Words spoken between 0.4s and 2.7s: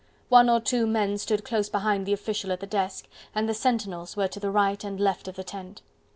or two men stood close behind the official at the